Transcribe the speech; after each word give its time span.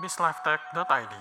bislifetech.id. 0.00 1.14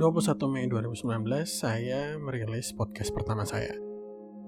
...21 0.00 0.48
Mei 0.48 0.64
2019, 0.70 1.44
saya 1.44 2.16
merilis 2.16 2.72
podcast 2.72 3.12
pertama 3.12 3.44
saya. 3.44 3.74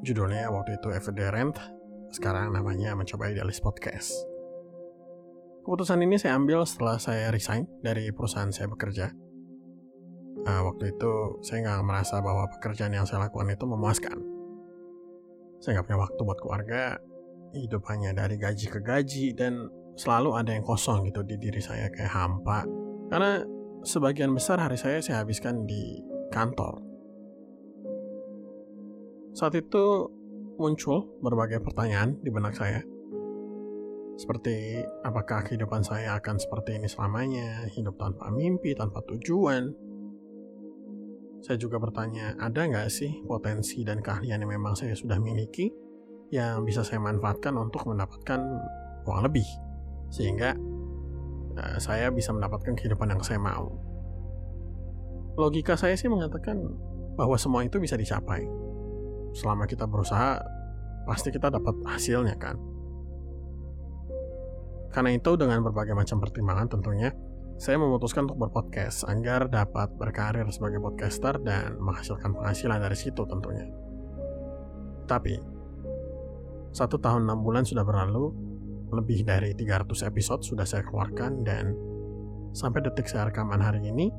Judulnya 0.00 0.48
waktu 0.48 0.80
itu 0.80 0.88
Evident, 0.88 1.60
sekarang 2.08 2.56
namanya 2.56 2.96
Mencoba 2.96 3.28
Idealis 3.28 3.60
Podcast. 3.60 4.16
Keputusan 5.62 6.00
ini 6.02 6.16
saya 6.16 6.40
ambil 6.40 6.64
setelah 6.64 6.96
saya 6.96 7.28
resign 7.28 7.68
dari 7.84 8.08
perusahaan 8.16 8.48
saya 8.48 8.66
bekerja. 8.72 9.12
Nah, 10.42 10.58
waktu 10.66 10.96
itu 10.96 11.38
saya 11.44 11.68
nggak 11.68 11.84
merasa 11.84 12.18
bahwa 12.24 12.48
pekerjaan 12.48 12.96
yang 12.96 13.04
saya 13.04 13.28
lakukan 13.28 13.52
itu 13.52 13.68
memuaskan. 13.68 14.31
Saya 15.62 15.78
nggak 15.78 15.86
punya 15.86 16.00
waktu 16.02 16.20
buat 16.26 16.40
keluarga, 16.42 16.82
hidup 17.54 17.86
hanya 17.86 18.10
dari 18.10 18.34
gaji 18.34 18.66
ke 18.66 18.82
gaji, 18.82 19.30
dan 19.30 19.70
selalu 19.94 20.34
ada 20.34 20.50
yang 20.50 20.66
kosong 20.66 21.06
gitu 21.06 21.22
di 21.22 21.38
diri 21.38 21.62
saya 21.62 21.86
kayak 21.86 22.10
hampa. 22.10 22.66
Karena 23.06 23.46
sebagian 23.86 24.34
besar 24.34 24.58
hari 24.58 24.74
saya 24.74 24.98
saya 24.98 25.22
habiskan 25.22 25.62
di 25.62 26.02
kantor. 26.34 26.82
Saat 29.38 29.54
itu 29.54 30.10
muncul 30.58 31.14
berbagai 31.22 31.62
pertanyaan 31.62 32.18
di 32.18 32.30
benak 32.34 32.58
saya. 32.58 32.82
Seperti 34.18 34.82
apakah 35.06 35.46
kehidupan 35.46 35.86
saya 35.86 36.18
akan 36.18 36.42
seperti 36.42 36.76
ini 36.76 36.90
selamanya, 36.90 37.70
hidup 37.70 37.96
tanpa 38.02 38.34
mimpi, 38.34 38.74
tanpa 38.74 39.00
tujuan, 39.08 39.72
saya 41.42 41.58
juga 41.58 41.82
bertanya, 41.82 42.38
ada 42.38 42.62
nggak 42.62 42.86
sih 42.86 43.26
potensi 43.26 43.82
dan 43.82 43.98
keahlian 43.98 44.46
yang 44.46 44.52
memang 44.54 44.78
saya 44.78 44.94
sudah 44.94 45.18
miliki 45.18 45.74
yang 46.30 46.62
bisa 46.62 46.86
saya 46.86 47.02
manfaatkan 47.02 47.52
untuk 47.58 47.82
mendapatkan 47.84 48.40
uang 49.04 49.20
lebih, 49.26 49.44
sehingga 50.08 50.54
uh, 51.58 51.76
saya 51.82 52.14
bisa 52.14 52.30
mendapatkan 52.30 52.78
kehidupan 52.78 53.10
yang 53.10 53.20
saya 53.26 53.42
mau. 53.42 53.74
Logika 55.34 55.74
saya 55.74 55.98
sih 55.98 56.06
mengatakan 56.06 56.62
bahwa 57.18 57.34
semua 57.34 57.66
itu 57.66 57.82
bisa 57.82 57.98
dicapai. 57.98 58.46
Selama 59.34 59.66
kita 59.66 59.84
berusaha, 59.84 60.38
pasti 61.10 61.34
kita 61.34 61.50
dapat 61.50 61.74
hasilnya 61.84 62.38
kan. 62.38 62.54
Karena 64.92 65.10
itu 65.16 65.34
dengan 65.40 65.64
berbagai 65.64 65.96
macam 65.96 66.20
pertimbangan 66.20 66.68
tentunya, 66.68 67.10
saya 67.60 67.76
memutuskan 67.78 68.26
untuk 68.26 68.48
berpodcast 68.48 69.06
agar 69.06 69.46
dapat 69.46 69.92
berkarir 69.96 70.46
sebagai 70.50 70.80
podcaster 70.80 71.38
dan 71.42 71.78
menghasilkan 71.78 72.34
penghasilan 72.34 72.80
dari 72.80 72.96
situ 72.96 73.22
tentunya. 73.28 73.68
Tapi, 75.06 75.36
satu 76.72 76.96
tahun 76.96 77.28
enam 77.28 77.44
bulan 77.44 77.68
sudah 77.68 77.84
berlalu, 77.84 78.32
lebih 78.92 79.24
dari 79.24 79.56
300 79.56 80.08
episode 80.08 80.44
sudah 80.44 80.64
saya 80.68 80.84
keluarkan 80.84 81.44
dan 81.44 81.76
sampai 82.52 82.84
detik 82.84 83.08
saya 83.08 83.28
rekaman 83.28 83.60
hari 83.60 83.84
ini, 83.88 84.12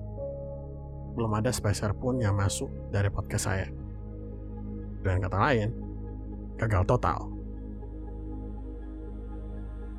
belum 1.14 1.34
ada 1.38 1.54
spesial 1.54 1.94
pun 1.94 2.18
yang 2.18 2.34
masuk 2.34 2.70
dari 2.90 3.10
podcast 3.14 3.46
saya. 3.50 3.70
Dengan 5.02 5.30
kata 5.30 5.38
lain, 5.38 5.70
gagal 6.58 6.84
total. 6.90 7.33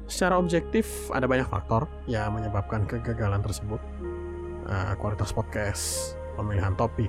Secara 0.05 0.37
objektif, 0.37 1.09
ada 1.17 1.25
banyak 1.25 1.49
faktor 1.49 1.89
yang 2.05 2.37
menyebabkan 2.37 2.85
kegagalan 2.85 3.41
tersebut. 3.41 3.81
Uh, 4.65 4.93
kualitas 5.01 5.33
podcast, 5.33 6.17
pemilihan 6.37 6.77
topik, 6.77 7.09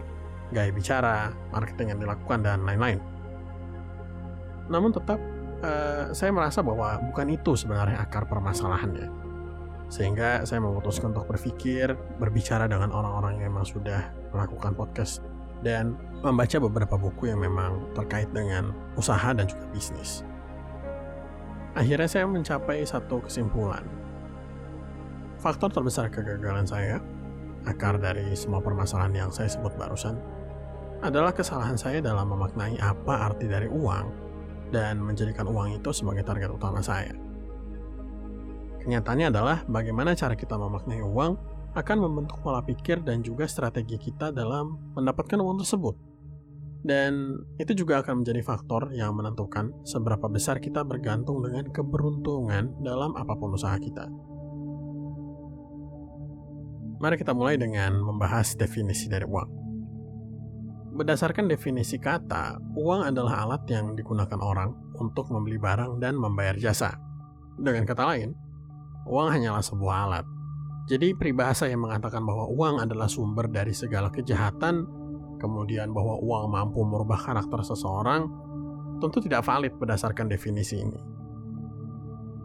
gaya 0.51 0.71
bicara, 0.71 1.31
marketing 1.51 1.95
yang 1.95 1.99
dilakukan, 1.99 2.39
dan 2.43 2.63
lain-lain. 2.63 2.99
Namun 4.71 4.95
tetap, 4.95 5.19
uh, 5.63 6.11
saya 6.15 6.31
merasa 6.31 6.63
bahwa 6.63 6.99
bukan 7.11 7.35
itu 7.35 7.55
sebenarnya 7.55 7.99
akar 7.99 8.27
permasalahannya. 8.31 9.11
Sehingga 9.91 10.43
saya 10.47 10.63
memutuskan 10.63 11.11
untuk 11.11 11.29
berpikir, 11.29 11.93
berbicara 12.17 12.65
dengan 12.65 12.89
orang-orang 12.95 13.37
yang 13.39 13.53
memang 13.53 13.67
sudah 13.67 14.07
melakukan 14.31 14.71
podcast, 14.71 15.19
dan 15.63 15.95
membaca 16.23 16.57
beberapa 16.59 16.95
buku 16.99 17.31
yang 17.31 17.39
memang 17.39 17.91
terkait 17.95 18.27
dengan 18.35 18.75
usaha 18.99 19.31
dan 19.31 19.47
juga 19.47 19.67
bisnis. 19.71 20.23
Akhirnya 21.75 22.07
saya 22.07 22.23
mencapai 22.23 22.87
satu 22.87 23.19
kesimpulan. 23.19 23.83
Faktor 25.43 25.67
terbesar 25.75 26.07
kegagalan 26.07 26.63
saya, 26.63 27.03
akar 27.67 27.99
dari 27.99 28.31
semua 28.31 28.63
permasalahan 28.63 29.27
yang 29.27 29.31
saya 29.35 29.51
sebut 29.51 29.75
barusan, 29.75 30.15
adalah 31.03 31.35
kesalahan 31.35 31.75
saya 31.75 31.99
dalam 31.99 32.31
memaknai 32.31 32.79
apa 32.79 33.27
arti 33.27 33.51
dari 33.51 33.67
uang 33.67 34.07
dan 34.71 35.03
menjadikan 35.03 35.51
uang 35.51 35.75
itu 35.75 35.91
sebagai 35.91 36.23
target 36.23 36.55
utama 36.55 36.79
saya. 36.79 37.11
Kenyataannya 38.79 39.27
adalah 39.27 39.57
bagaimana 39.67 40.15
cara 40.15 40.39
kita 40.39 40.55
memaknai 40.55 41.03
uang 41.03 41.35
akan 41.75 41.97
membentuk 41.99 42.39
pola 42.39 42.63
pikir 42.63 43.03
dan 43.03 43.19
juga 43.19 43.43
strategi 43.51 43.99
kita 43.99 44.31
dalam 44.31 44.79
mendapatkan 44.95 45.43
uang 45.43 45.59
tersebut. 45.59 46.14
Dan 46.85 47.41
itu 47.57 47.73
juga 47.73 48.05
akan 48.05 48.21
menjadi 48.21 48.45
faktor 48.45 48.93
yang 48.93 49.17
menentukan 49.17 49.73
seberapa 49.81 50.29
besar 50.29 50.61
kita 50.61 50.85
bergantung 50.85 51.41
dengan 51.41 51.65
keberuntungan 51.73 52.77
dalam 52.85 53.17
apa 53.17 53.33
pun 53.33 53.57
usaha 53.57 53.73
kita. 53.81 54.05
Mari 57.01 57.17
kita 57.17 57.33
mulai 57.33 57.57
dengan 57.57 57.97
membahas 58.05 58.53
definisi 58.53 59.09
dari 59.09 59.25
uang. 59.25 59.49
Berdasarkan 60.95 61.49
definisi 61.49 61.97
kata, 61.97 62.61
uang 62.77 63.09
adalah 63.09 63.43
alat 63.43 63.67
yang 63.67 63.97
digunakan 63.97 64.39
orang 64.39 64.71
untuk 64.95 65.27
membeli 65.33 65.59
barang 65.59 65.99
dan 65.99 66.15
membayar 66.15 66.55
jasa. 66.55 66.95
Dengan 67.57 67.83
kata 67.83 68.03
lain, 68.13 68.31
uang 69.09 69.27
hanyalah 69.27 69.65
sebuah 69.65 69.95
alat. 70.07 70.25
Jadi 70.85 71.17
peribahasa 71.17 71.65
yang 71.65 71.81
mengatakan 71.83 72.21
bahwa 72.21 72.45
uang 72.45 72.77
adalah 72.77 73.09
sumber 73.09 73.49
dari 73.49 73.73
segala 73.73 74.13
kejahatan 74.13 75.04
kemudian 75.37 75.91
bahwa 75.91 76.19
uang 76.19 76.45
mampu 76.51 76.81
merubah 76.83 77.19
karakter 77.19 77.61
seseorang, 77.63 78.27
tentu 78.99 79.19
tidak 79.23 79.43
valid 79.43 79.75
berdasarkan 79.75 80.31
definisi 80.31 80.81
ini. 80.81 80.99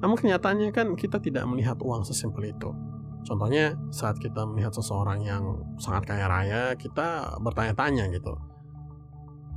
Namun 0.01 0.17
kenyataannya 0.17 0.73
kan 0.73 0.97
kita 0.97 1.21
tidak 1.21 1.45
melihat 1.45 1.77
uang 1.85 2.03
sesimpel 2.03 2.49
itu. 2.49 2.73
Contohnya 3.21 3.77
saat 3.93 4.17
kita 4.17 4.49
melihat 4.49 4.73
seseorang 4.73 5.21
yang 5.21 5.61
sangat 5.77 6.09
kaya 6.09 6.25
raya, 6.25 6.63
kita 6.75 7.37
bertanya-tanya 7.45 8.09
gitu. 8.17 8.33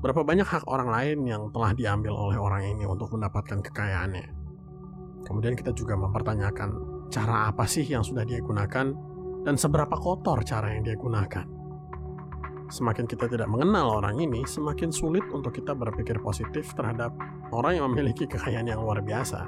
Berapa 0.04 0.20
banyak 0.28 0.44
hak 0.44 0.68
orang 0.68 0.92
lain 0.92 1.24
yang 1.24 1.48
telah 1.56 1.72
diambil 1.72 2.12
oleh 2.12 2.36
orang 2.36 2.76
ini 2.76 2.84
untuk 2.84 3.16
mendapatkan 3.16 3.64
kekayaannya? 3.64 4.28
Kemudian 5.24 5.56
kita 5.56 5.72
juga 5.72 5.96
mempertanyakan 5.96 6.70
cara 7.08 7.48
apa 7.48 7.64
sih 7.64 7.88
yang 7.88 8.04
sudah 8.04 8.28
dia 8.28 8.44
gunakan 8.44 8.92
dan 9.48 9.56
seberapa 9.56 9.96
kotor 9.96 10.44
cara 10.44 10.76
yang 10.76 10.84
dia 10.84 11.00
gunakan. 11.00 11.48
Semakin 12.72 13.10
kita 13.10 13.28
tidak 13.28 13.52
mengenal 13.52 14.00
orang 14.00 14.20
ini, 14.20 14.48
semakin 14.48 14.92
sulit 14.92 15.24
untuk 15.36 15.56
kita 15.56 15.76
berpikir 15.76 16.20
positif 16.24 16.72
terhadap 16.78 17.12
orang 17.52 17.80
yang 17.80 17.86
memiliki 17.92 18.24
kekayaan 18.24 18.70
yang 18.70 18.80
luar 18.80 19.04
biasa. 19.04 19.48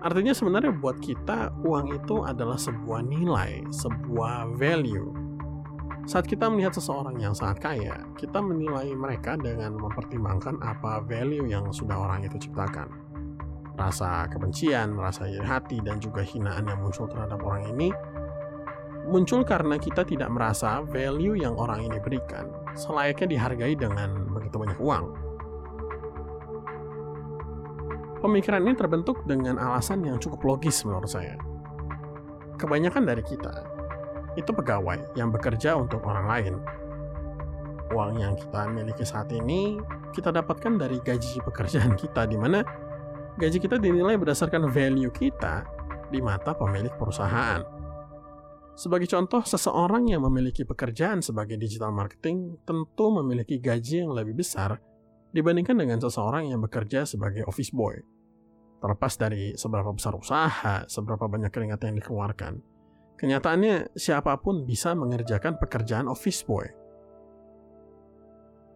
Artinya 0.00 0.32
sebenarnya 0.32 0.72
buat 0.72 0.96
kita 0.96 1.60
uang 1.60 1.92
itu 1.92 2.24
adalah 2.24 2.56
sebuah 2.56 3.04
nilai, 3.04 3.68
sebuah 3.68 4.56
value. 4.56 5.12
Saat 6.08 6.24
kita 6.24 6.48
melihat 6.48 6.72
seseorang 6.72 7.20
yang 7.20 7.36
sangat 7.36 7.60
kaya, 7.60 7.94
kita 8.16 8.40
menilai 8.40 8.88
mereka 8.96 9.36
dengan 9.36 9.76
mempertimbangkan 9.76 10.56
apa 10.64 11.04
value 11.04 11.44
yang 11.44 11.68
sudah 11.68 12.00
orang 12.00 12.24
itu 12.24 12.48
ciptakan. 12.48 12.88
Rasa 13.76 14.24
kebencian, 14.32 14.96
rasa 14.96 15.28
iri 15.28 15.44
hati, 15.44 15.84
dan 15.84 16.00
juga 16.00 16.24
hinaan 16.24 16.64
yang 16.68 16.80
muncul 16.80 17.04
terhadap 17.04 17.40
orang 17.44 17.68
ini 17.76 17.92
muncul 19.10 19.42
karena 19.42 19.74
kita 19.76 20.06
tidak 20.06 20.30
merasa 20.30 20.86
value 20.86 21.34
yang 21.34 21.58
orang 21.58 21.82
ini 21.82 21.98
berikan 21.98 22.46
selayaknya 22.78 23.26
dihargai 23.36 23.74
dengan 23.74 24.30
begitu 24.30 24.56
banyak 24.56 24.78
uang. 24.78 25.04
Pemikiran 28.20 28.62
ini 28.62 28.76
terbentuk 28.76 29.24
dengan 29.24 29.56
alasan 29.56 30.04
yang 30.04 30.20
cukup 30.20 30.44
logis 30.44 30.84
menurut 30.84 31.08
saya. 31.08 31.34
Kebanyakan 32.60 33.08
dari 33.08 33.24
kita 33.24 33.64
itu 34.36 34.52
pegawai 34.52 35.16
yang 35.16 35.32
bekerja 35.32 35.74
untuk 35.74 36.04
orang 36.04 36.26
lain. 36.28 36.54
Uang 37.90 38.20
yang 38.20 38.38
kita 38.38 38.70
miliki 38.70 39.02
saat 39.02 39.32
ini 39.34 39.80
kita 40.14 40.30
dapatkan 40.30 40.78
dari 40.78 41.00
gaji 41.02 41.42
pekerjaan 41.42 41.96
kita 41.98 42.28
di 42.28 42.36
mana 42.38 42.62
gaji 43.40 43.58
kita 43.58 43.80
dinilai 43.80 44.20
berdasarkan 44.20 44.68
value 44.68 45.10
kita 45.10 45.64
di 46.12 46.20
mata 46.20 46.52
pemilik 46.52 46.92
perusahaan. 47.00 47.79
Sebagai 48.80 49.12
contoh, 49.12 49.44
seseorang 49.44 50.08
yang 50.08 50.24
memiliki 50.24 50.64
pekerjaan 50.64 51.20
sebagai 51.20 51.60
digital 51.60 51.92
marketing 51.92 52.64
tentu 52.64 53.12
memiliki 53.12 53.60
gaji 53.60 54.08
yang 54.08 54.16
lebih 54.16 54.40
besar 54.40 54.80
dibandingkan 55.36 55.76
dengan 55.76 56.00
seseorang 56.00 56.48
yang 56.48 56.64
bekerja 56.64 57.04
sebagai 57.04 57.44
office 57.44 57.76
boy. 57.76 58.00
Terlepas 58.80 59.20
dari 59.20 59.52
seberapa 59.52 59.92
besar 59.92 60.16
usaha, 60.16 60.88
seberapa 60.88 61.28
banyak 61.28 61.52
keringat 61.52 61.76
yang 61.84 62.00
dikeluarkan, 62.00 62.64
kenyataannya 63.20 63.92
siapa 63.92 64.40
pun 64.40 64.64
bisa 64.64 64.96
mengerjakan 64.96 65.60
pekerjaan 65.60 66.08
office 66.08 66.40
boy. 66.48 66.64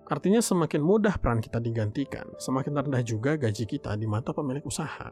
Artinya 0.05 0.45
semakin 0.45 0.85
mudah 0.85 1.17
peran 1.17 1.41
kita 1.41 1.65
digantikan, 1.65 2.29
semakin 2.37 2.77
rendah 2.77 3.01
juga 3.01 3.41
gaji 3.41 3.65
kita 3.65 3.97
di 3.97 4.05
mata 4.05 4.37
pemilik 4.37 4.61
usaha. 4.69 5.09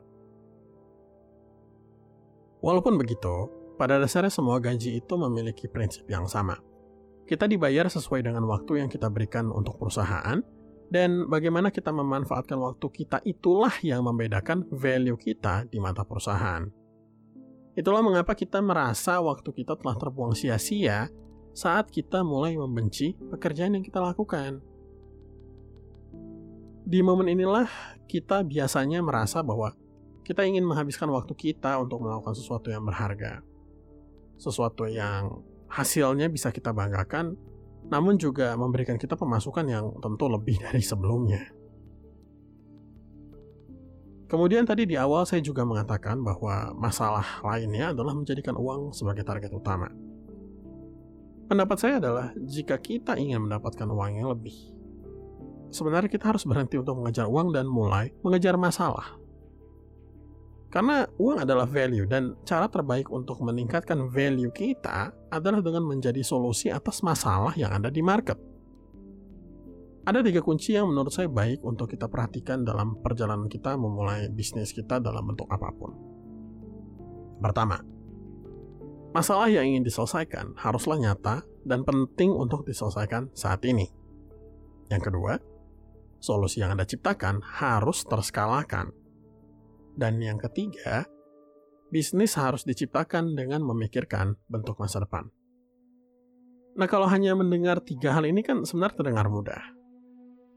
Walaupun 2.60 3.00
begitu, 3.00 3.61
pada 3.82 3.98
dasarnya 3.98 4.30
semua 4.30 4.62
gaji 4.62 5.02
itu 5.02 5.14
memiliki 5.18 5.66
prinsip 5.66 6.06
yang 6.06 6.30
sama. 6.30 6.54
Kita 7.26 7.50
dibayar 7.50 7.90
sesuai 7.90 8.22
dengan 8.22 8.46
waktu 8.46 8.78
yang 8.78 8.86
kita 8.86 9.10
berikan 9.10 9.50
untuk 9.50 9.74
perusahaan, 9.74 10.38
dan 10.86 11.26
bagaimana 11.26 11.74
kita 11.74 11.90
memanfaatkan 11.90 12.62
waktu 12.62 12.86
kita 12.94 13.18
itulah 13.26 13.74
yang 13.82 14.06
membedakan 14.06 14.70
value 14.70 15.18
kita 15.18 15.66
di 15.66 15.82
mata 15.82 16.06
perusahaan. 16.06 16.62
Itulah 17.74 18.06
mengapa 18.06 18.38
kita 18.38 18.62
merasa 18.62 19.18
waktu 19.18 19.50
kita 19.50 19.74
telah 19.74 19.98
terbuang 19.98 20.38
sia-sia 20.38 21.10
saat 21.50 21.90
kita 21.90 22.22
mulai 22.22 22.54
membenci 22.54 23.18
pekerjaan 23.34 23.74
yang 23.74 23.82
kita 23.82 23.98
lakukan. 23.98 24.62
Di 26.86 27.02
momen 27.02 27.34
inilah 27.34 27.66
kita 28.06 28.46
biasanya 28.46 29.02
merasa 29.02 29.42
bahwa 29.42 29.74
kita 30.22 30.46
ingin 30.46 30.62
menghabiskan 30.62 31.10
waktu 31.10 31.34
kita 31.34 31.82
untuk 31.82 31.98
melakukan 31.98 32.38
sesuatu 32.38 32.70
yang 32.70 32.86
berharga. 32.86 33.42
Sesuatu 34.36 34.88
yang 34.88 35.42
hasilnya 35.72 36.28
bisa 36.28 36.52
kita 36.52 36.76
banggakan, 36.76 37.36
namun 37.88 38.20
juga 38.20 38.52
memberikan 38.54 39.00
kita 39.00 39.16
pemasukan 39.16 39.64
yang 39.66 39.84
tentu 39.98 40.28
lebih 40.28 40.60
dari 40.64 40.84
sebelumnya. 40.84 41.42
Kemudian 44.32 44.64
tadi 44.64 44.88
di 44.88 44.96
awal 44.96 45.28
saya 45.28 45.44
juga 45.44 45.60
mengatakan 45.60 46.24
bahwa 46.24 46.72
masalah 46.72 47.44
lainnya 47.44 47.92
adalah 47.92 48.16
menjadikan 48.16 48.56
uang 48.56 48.96
sebagai 48.96 49.28
target 49.28 49.52
utama. 49.52 49.92
Pendapat 51.52 51.76
saya 51.76 52.00
adalah 52.00 52.32
jika 52.40 52.80
kita 52.80 53.20
ingin 53.20 53.44
mendapatkan 53.44 53.84
uang 53.84 54.24
yang 54.24 54.32
lebih, 54.32 54.56
sebenarnya 55.68 56.08
kita 56.08 56.32
harus 56.32 56.48
berhenti 56.48 56.80
untuk 56.80 56.96
mengejar 56.96 57.28
uang 57.28 57.52
dan 57.52 57.68
mulai 57.68 58.08
mengejar 58.24 58.56
masalah. 58.56 59.20
Karena 60.72 61.04
uang 61.20 61.44
adalah 61.44 61.68
value 61.68 62.08
dan 62.08 62.32
cara 62.48 62.64
terbaik 62.64 63.12
untuk 63.12 63.44
meningkatkan 63.44 64.08
value 64.08 64.48
kita 64.56 65.12
adalah 65.28 65.60
dengan 65.60 65.84
menjadi 65.84 66.24
solusi 66.24 66.72
atas 66.72 67.04
masalah 67.04 67.52
yang 67.60 67.76
ada 67.76 67.92
di 67.92 68.00
market. 68.00 68.40
Ada 70.08 70.24
tiga 70.24 70.40
kunci 70.40 70.72
yang 70.72 70.88
menurut 70.88 71.12
saya 71.12 71.28
baik 71.28 71.60
untuk 71.60 71.92
kita 71.92 72.08
perhatikan 72.08 72.64
dalam 72.64 72.98
perjalanan 73.04 73.52
kita 73.52 73.76
memulai 73.76 74.32
bisnis 74.32 74.72
kita 74.72 74.96
dalam 74.98 75.28
bentuk 75.28 75.46
apa 75.52 75.68
pun. 75.76 75.92
Pertama, 77.38 77.78
masalah 79.12 79.52
yang 79.52 79.68
ingin 79.68 79.84
diselesaikan 79.84 80.56
haruslah 80.56 80.96
nyata 80.98 81.44
dan 81.68 81.84
penting 81.84 82.32
untuk 82.32 82.64
diselesaikan 82.64 83.28
saat 83.36 83.60
ini. 83.68 83.92
Yang 84.88 85.12
kedua, 85.12 85.36
solusi 86.18 86.64
yang 86.64 86.74
Anda 86.74 86.88
ciptakan 86.88 87.44
harus 87.44 88.02
terskalakan. 88.08 89.01
Dan 89.92 90.20
yang 90.20 90.40
ketiga, 90.40 91.04
bisnis 91.92 92.34
harus 92.40 92.64
diciptakan 92.64 93.36
dengan 93.36 93.60
memikirkan 93.60 94.36
bentuk 94.48 94.80
masa 94.80 95.04
depan. 95.04 95.28
Nah, 96.72 96.88
kalau 96.88 97.04
hanya 97.04 97.36
mendengar 97.36 97.84
tiga 97.84 98.16
hal 98.16 98.24
ini 98.24 98.40
kan 98.40 98.64
sebenarnya 98.64 98.96
terdengar 98.96 99.28
mudah. 99.28 99.60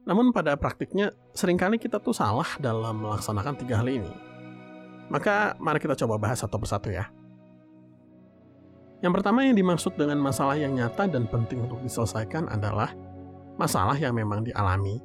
Namun 0.07 0.31
pada 0.31 0.55
praktiknya 0.55 1.11
sering 1.35 1.59
kali 1.59 1.75
kita 1.75 1.99
tuh 1.99 2.15
salah 2.15 2.47
dalam 2.61 3.03
melaksanakan 3.03 3.53
tiga 3.59 3.83
hal 3.83 3.89
ini. 3.91 4.13
Maka 5.11 5.59
mari 5.59 5.83
kita 5.83 5.97
coba 5.99 6.15
bahas 6.15 6.39
satu 6.39 6.55
persatu 6.55 6.93
ya. 6.93 7.09
Yang 9.03 9.21
pertama 9.21 9.43
yang 9.43 9.59
dimaksud 9.59 9.99
dengan 9.99 10.17
masalah 10.23 10.55
yang 10.55 10.71
nyata 10.73 11.05
dan 11.11 11.27
penting 11.27 11.67
untuk 11.67 11.83
diselesaikan 11.83 12.47
adalah 12.47 12.95
masalah 13.59 13.99
yang 13.99 14.15
memang 14.15 14.45
dialami. 14.47 15.03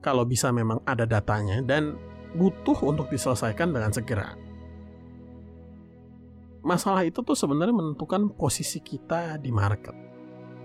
Kalau 0.00 0.24
bisa 0.24 0.48
memang 0.50 0.80
ada 0.88 1.04
datanya 1.04 1.60
dan 1.60 1.94
butuh 2.34 2.78
untuk 2.84 3.08
diselesaikan 3.08 3.70
dengan 3.70 3.90
segera. 3.94 4.34
Masalah 6.64 7.04
itu 7.04 7.20
tuh 7.20 7.36
sebenarnya 7.36 7.76
menentukan 7.76 8.32
posisi 8.34 8.80
kita 8.80 9.36
di 9.36 9.52
market 9.52 10.04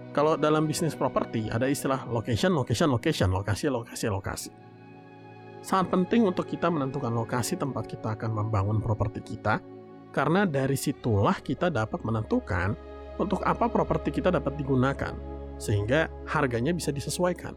kalau 0.09 0.33
dalam 0.33 0.65
bisnis 0.65 0.97
properti 0.97 1.53
ada 1.53 1.69
istilah 1.69 2.09
location, 2.09 2.57
location, 2.57 2.89
location, 2.89 3.29
lokasi, 3.29 3.69
lokasi, 3.69 4.05
lokasi. 4.09 4.51
Sangat 5.61 5.93
penting 5.93 6.25
untuk 6.25 6.49
kita 6.49 6.71
menentukan 6.71 7.13
lokasi 7.13 7.59
tempat 7.59 7.85
kita 7.85 8.17
akan 8.17 8.31
membangun 8.33 8.81
properti 8.81 9.21
kita, 9.21 9.61
karena 10.09 10.49
dari 10.49 10.73
situlah 10.73 11.37
kita 11.37 11.69
dapat 11.69 12.01
menentukan 12.01 12.73
untuk 13.21 13.43
apa 13.45 13.69
properti 13.69 14.09
kita 14.09 14.33
dapat 14.33 14.57
digunakan, 14.57 15.13
sehingga 15.61 16.09
harganya 16.25 16.73
bisa 16.73 16.89
disesuaikan. 16.89 17.53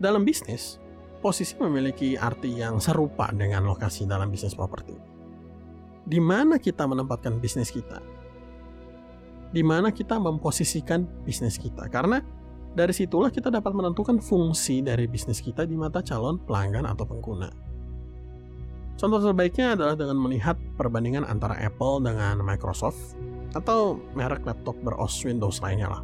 Dalam 0.00 0.24
bisnis, 0.24 0.80
posisi 1.24 1.56
memiliki 1.56 2.20
arti 2.20 2.60
yang 2.60 2.76
serupa 2.76 3.32
dengan 3.32 3.64
lokasi 3.64 4.04
dalam 4.04 4.28
bisnis 4.28 4.52
properti. 4.52 4.92
Di 6.04 6.20
mana 6.20 6.60
kita 6.60 6.84
menempatkan 6.84 7.40
bisnis 7.40 7.72
kita, 7.72 7.96
di 9.48 9.64
mana 9.64 9.88
kita 9.88 10.20
memposisikan 10.20 11.08
bisnis 11.24 11.56
kita. 11.56 11.88
Karena 11.88 12.20
dari 12.76 12.92
situlah 12.92 13.32
kita 13.32 13.48
dapat 13.48 13.72
menentukan 13.72 14.20
fungsi 14.20 14.84
dari 14.84 15.08
bisnis 15.08 15.40
kita 15.40 15.64
di 15.64 15.72
mata 15.80 16.04
calon 16.04 16.36
pelanggan 16.44 16.84
atau 16.84 17.08
pengguna. 17.08 17.48
Contoh 19.00 19.24
terbaiknya 19.24 19.80
adalah 19.80 19.96
dengan 19.96 20.20
melihat 20.20 20.60
perbandingan 20.76 21.24
antara 21.24 21.56
Apple 21.56 22.04
dengan 22.04 22.44
Microsoft 22.44 23.16
atau 23.56 23.96
merek 24.12 24.44
laptop 24.44 24.76
beros 24.84 25.16
Windows 25.24 25.64
lainnya 25.64 25.88
lah. 25.88 26.02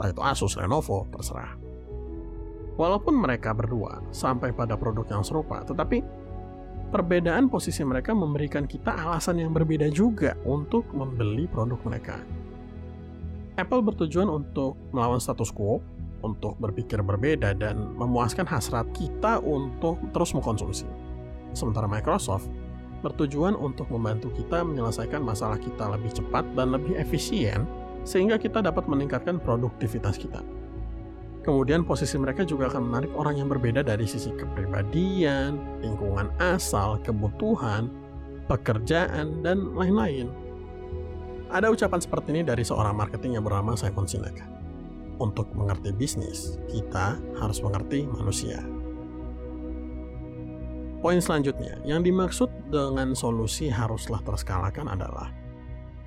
Entah 0.00 0.08
itu 0.10 0.22
Asus, 0.24 0.56
Lenovo, 0.56 1.06
terserah. 1.12 1.63
Walaupun 2.74 3.14
mereka 3.14 3.54
berdua 3.54 4.02
sampai 4.10 4.50
pada 4.50 4.74
produk 4.74 5.06
yang 5.06 5.22
serupa, 5.22 5.62
tetapi 5.62 6.02
perbedaan 6.90 7.46
posisi 7.46 7.86
mereka 7.86 8.10
memberikan 8.14 8.66
kita 8.66 8.94
alasan 8.94 9.38
yang 9.38 9.54
berbeda 9.54 9.90
juga 9.94 10.34
untuk 10.42 10.90
membeli 10.90 11.46
produk 11.46 11.78
mereka. 11.86 12.18
Apple 13.54 13.86
bertujuan 13.86 14.26
untuk 14.26 14.74
melawan 14.90 15.22
status 15.22 15.54
quo, 15.54 15.78
untuk 16.26 16.58
berpikir 16.58 16.98
berbeda 17.04 17.54
dan 17.54 17.94
memuaskan 17.94 18.48
hasrat 18.48 18.88
kita 18.96 19.38
untuk 19.44 20.00
terus 20.10 20.34
mengkonsumsi. 20.34 20.88
Sementara 21.54 21.86
Microsoft 21.86 22.50
bertujuan 23.04 23.52
untuk 23.54 23.86
membantu 23.92 24.32
kita 24.32 24.64
menyelesaikan 24.64 25.20
masalah 25.20 25.60
kita 25.60 25.92
lebih 25.92 26.10
cepat 26.10 26.42
dan 26.56 26.72
lebih 26.72 26.96
efisien 26.96 27.68
sehingga 28.02 28.40
kita 28.40 28.64
dapat 28.64 28.88
meningkatkan 28.88 29.36
produktivitas 29.38 30.16
kita. 30.16 30.40
Kemudian 31.44 31.84
posisi 31.84 32.16
mereka 32.16 32.40
juga 32.48 32.72
akan 32.72 32.88
menarik 32.88 33.12
orang 33.12 33.36
yang 33.36 33.52
berbeda 33.52 33.84
dari 33.84 34.08
sisi 34.08 34.32
kepribadian, 34.32 35.60
lingkungan 35.84 36.32
asal, 36.40 36.96
kebutuhan, 37.04 37.92
pekerjaan, 38.48 39.44
dan 39.44 39.76
lain-lain. 39.76 40.32
Ada 41.52 41.68
ucapan 41.68 42.00
seperti 42.00 42.32
ini 42.32 42.42
dari 42.48 42.64
seorang 42.64 42.96
marketing 42.96 43.36
yang 43.36 43.44
bernama 43.44 43.76
Simon 43.76 44.08
Sinek. 44.08 44.40
Untuk 45.20 45.52
mengerti 45.52 45.92
bisnis, 45.92 46.56
kita 46.72 47.20
harus 47.36 47.60
mengerti 47.60 48.08
manusia. 48.08 48.64
Poin 51.04 51.20
selanjutnya, 51.20 51.76
yang 51.84 52.00
dimaksud 52.00 52.48
dengan 52.72 53.12
solusi 53.12 53.68
haruslah 53.68 54.24
terskalakan 54.24 54.88
adalah 54.96 55.28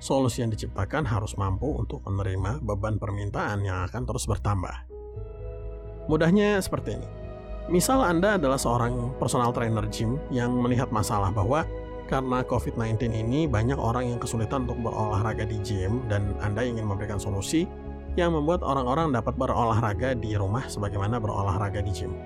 solusi 0.02 0.42
yang 0.42 0.50
diciptakan 0.50 1.06
harus 1.06 1.38
mampu 1.38 1.70
untuk 1.78 2.02
menerima 2.02 2.58
beban 2.58 2.98
permintaan 2.98 3.62
yang 3.62 3.86
akan 3.86 4.02
terus 4.02 4.26
bertambah. 4.26 4.97
Mudahnya 6.08 6.56
seperti 6.64 6.96
ini. 6.96 7.08
Misal 7.68 8.00
Anda 8.00 8.40
adalah 8.40 8.56
seorang 8.56 9.20
personal 9.20 9.52
trainer 9.52 9.84
gym 9.92 10.16
yang 10.32 10.56
melihat 10.56 10.88
masalah 10.88 11.28
bahwa 11.28 11.68
karena 12.08 12.40
COVID-19 12.40 13.12
ini 13.12 13.44
banyak 13.44 13.76
orang 13.76 14.08
yang 14.08 14.16
kesulitan 14.16 14.64
untuk 14.64 14.80
berolahraga 14.80 15.44
di 15.44 15.60
gym 15.60 16.08
dan 16.08 16.32
Anda 16.40 16.64
ingin 16.64 16.88
memberikan 16.88 17.20
solusi 17.20 17.68
yang 18.16 18.32
membuat 18.32 18.64
orang-orang 18.64 19.12
dapat 19.12 19.36
berolahraga 19.36 20.16
di 20.16 20.32
rumah 20.32 20.64
sebagaimana 20.64 21.20
berolahraga 21.20 21.84
di 21.84 21.92
gym. 21.92 22.16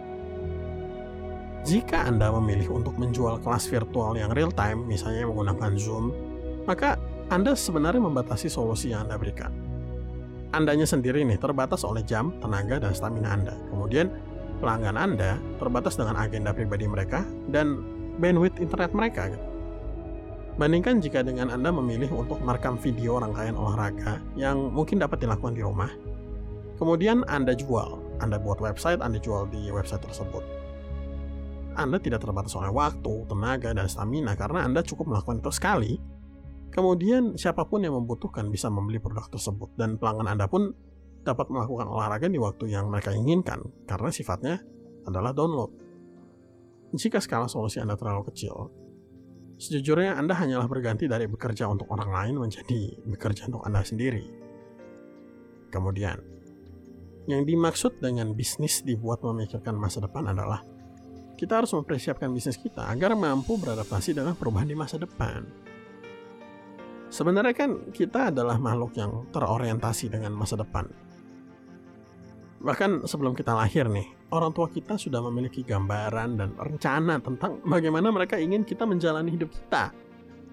Jika 1.66 2.06
Anda 2.06 2.30
memilih 2.38 2.70
untuk 2.70 2.94
menjual 2.94 3.42
kelas 3.42 3.66
virtual 3.66 4.14
yang 4.14 4.30
real 4.30 4.54
time, 4.54 4.86
misalnya 4.86 5.26
menggunakan 5.26 5.74
Zoom, 5.74 6.14
maka 6.70 6.98
Anda 7.34 7.58
sebenarnya 7.58 8.02
membatasi 8.02 8.46
solusi 8.46 8.94
yang 8.94 9.10
Anda 9.10 9.18
berikan. 9.18 9.71
Andanya 10.52 10.84
sendiri 10.84 11.24
nih 11.24 11.40
terbatas 11.40 11.80
oleh 11.80 12.04
jam, 12.04 12.36
tenaga, 12.44 12.76
dan 12.76 12.92
stamina 12.92 13.32
Anda. 13.32 13.56
Kemudian 13.72 14.12
pelanggan 14.60 15.00
Anda 15.00 15.40
terbatas 15.56 15.96
dengan 15.96 16.20
agenda 16.20 16.52
pribadi 16.52 16.84
mereka 16.84 17.24
dan 17.48 17.80
bandwidth 18.20 18.60
internet 18.60 18.92
mereka. 18.92 19.32
Gitu. 19.32 19.46
Bandingkan 20.60 21.00
jika 21.00 21.24
dengan 21.24 21.48
Anda 21.48 21.72
memilih 21.72 22.12
untuk 22.12 22.44
merekam 22.44 22.76
video 22.76 23.16
rangkaian 23.16 23.56
olahraga 23.56 24.20
yang 24.36 24.68
mungkin 24.68 25.00
dapat 25.00 25.24
dilakukan 25.24 25.56
di 25.56 25.64
rumah. 25.64 25.88
Kemudian 26.76 27.24
Anda 27.32 27.56
jual, 27.56 28.20
Anda 28.20 28.36
buat 28.36 28.60
website, 28.60 29.00
Anda 29.00 29.16
jual 29.16 29.48
di 29.48 29.72
website 29.72 30.04
tersebut. 30.04 30.44
Anda 31.72 31.96
tidak 31.96 32.20
terbatas 32.20 32.52
oleh 32.52 32.68
waktu, 32.68 33.24
tenaga, 33.32 33.72
dan 33.72 33.88
stamina 33.88 34.36
karena 34.36 34.68
Anda 34.68 34.84
cukup 34.84 35.08
melakukan 35.08 35.40
itu 35.40 35.52
sekali. 35.56 35.92
Kemudian 36.72 37.36
siapa 37.36 37.68
pun 37.68 37.84
yang 37.84 37.92
membutuhkan 37.92 38.48
bisa 38.48 38.72
membeli 38.72 38.96
produk 38.96 39.28
tersebut 39.28 39.76
dan 39.76 40.00
pelanggan 40.00 40.24
Anda 40.24 40.48
pun 40.48 40.72
dapat 41.20 41.52
melakukan 41.52 41.86
olahraga 41.86 42.26
di 42.32 42.40
waktu 42.40 42.72
yang 42.72 42.88
mereka 42.88 43.12
inginkan 43.12 43.60
karena 43.84 44.08
sifatnya 44.08 44.56
adalah 45.04 45.36
download. 45.36 45.70
Jika 46.96 47.20
skala 47.20 47.44
solusi 47.44 47.76
Anda 47.76 47.92
terlalu 47.96 48.32
kecil, 48.32 48.72
sejujurnya 49.60 50.16
Anda 50.16 50.32
hanyalah 50.32 50.64
berganti 50.64 51.04
dari 51.04 51.28
bekerja 51.28 51.68
untuk 51.68 51.92
orang 51.92 52.08
lain 52.08 52.34
menjadi 52.40 53.04
bekerja 53.04 53.52
untuk 53.52 53.62
Anda 53.68 53.84
sendiri. 53.84 54.24
Kemudian, 55.72 56.18
yang 57.28 57.46
dimaksud 57.46 58.00
dengan 58.00 58.32
bisnis 58.32 58.80
dibuat 58.84 59.20
memikirkan 59.24 59.76
masa 59.76 60.02
depan 60.04 60.32
adalah 60.32 60.60
kita 61.38 61.62
harus 61.62 61.72
mempersiapkan 61.72 62.28
bisnis 62.28 62.58
kita 62.60 62.86
agar 62.92 63.16
mampu 63.16 63.56
beradaptasi 63.56 64.16
dengan 64.16 64.36
perubahan 64.36 64.68
di 64.68 64.76
masa 64.76 65.00
depan. 65.00 65.71
Sebenarnya 67.12 67.52
kan 67.52 67.92
kita 67.92 68.32
adalah 68.32 68.56
makhluk 68.56 68.96
yang 68.96 69.28
terorientasi 69.28 70.08
dengan 70.08 70.32
masa 70.32 70.56
depan. 70.56 70.88
Bahkan 72.64 73.04
sebelum 73.04 73.36
kita 73.36 73.52
lahir 73.52 73.84
nih, 73.84 74.32
orang 74.32 74.56
tua 74.56 74.72
kita 74.72 74.96
sudah 74.96 75.20
memiliki 75.28 75.60
gambaran 75.60 76.40
dan 76.40 76.56
rencana 76.56 77.20
tentang 77.20 77.60
bagaimana 77.68 78.08
mereka 78.08 78.40
ingin 78.40 78.64
kita 78.64 78.88
menjalani 78.88 79.28
hidup 79.28 79.52
kita 79.52 79.92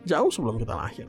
jauh 0.04 0.28
sebelum 0.28 0.60
kita 0.60 0.76
lahir. 0.76 1.08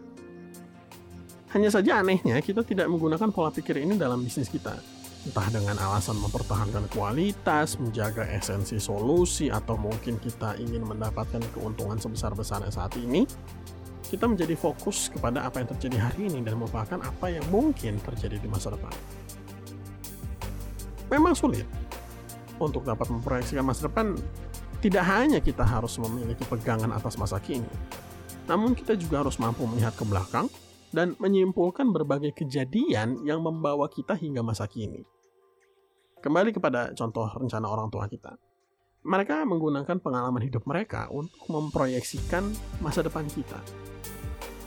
Hanya 1.50 1.66
saja 1.66 1.99
anehnya 1.99 2.38
kita 2.38 2.62
tidak 2.62 2.87
menggunakan 2.87 3.35
pola 3.35 3.50
pikir 3.50 3.75
ini 3.83 3.99
dalam 3.99 4.23
bisnis 4.23 4.47
kita 4.47 4.78
entah 5.21 5.49
dengan 5.52 5.76
alasan 5.76 6.16
mempertahankan 6.16 6.88
kualitas, 6.97 7.76
menjaga 7.76 8.25
esensi 8.25 8.80
solusi, 8.80 9.52
atau 9.52 9.76
mungkin 9.76 10.16
kita 10.16 10.57
ingin 10.57 10.80
mendapatkan 10.80 11.45
keuntungan 11.52 12.00
sebesar-besarnya 12.00 12.73
saat 12.73 12.97
ini, 12.97 13.28
kita 14.11 14.26
menjadi 14.26 14.59
fokus 14.59 15.07
kepada 15.07 15.47
apa 15.47 15.62
yang 15.62 15.71
terjadi 15.71 16.11
hari 16.11 16.26
ini 16.26 16.43
dan 16.43 16.59
melupakan 16.59 16.99
apa 16.99 17.31
yang 17.31 17.47
mungkin 17.47 18.02
terjadi 18.02 18.43
di 18.43 18.49
masa 18.50 18.75
depan. 18.75 18.90
Memang 21.14 21.38
sulit 21.38 21.67
untuk 22.59 22.83
dapat 22.83 23.07
memproyeksikan 23.07 23.62
masa 23.62 23.87
depan. 23.87 24.19
Tidak 24.81 25.05
hanya 25.05 25.38
kita 25.38 25.62
harus 25.62 26.00
memiliki 26.00 26.43
pegangan 26.49 26.90
atas 26.97 27.21
masa 27.21 27.37
kini, 27.37 27.69
namun 28.49 28.73
kita 28.73 28.97
juga 28.97 29.21
harus 29.21 29.37
mampu 29.37 29.69
melihat 29.69 29.93
ke 29.93 30.09
belakang 30.09 30.49
dan 30.90 31.14
menyimpulkan 31.21 31.93
berbagai 31.93 32.33
kejadian 32.33 33.21
yang 33.23 33.45
membawa 33.45 33.87
kita 33.93 34.17
hingga 34.17 34.40
masa 34.40 34.64
kini. 34.64 35.05
Kembali 36.25 36.50
kepada 36.50 36.97
contoh 36.97 37.29
rencana 37.29 37.69
orang 37.69 37.93
tua 37.93 38.09
kita. 38.09 38.35
Mereka 39.00 39.49
menggunakan 39.49 39.97
pengalaman 39.97 40.45
hidup 40.45 40.69
mereka 40.69 41.09
untuk 41.09 41.40
memproyeksikan 41.49 42.52
masa 42.85 43.00
depan 43.00 43.25
kita. 43.25 43.57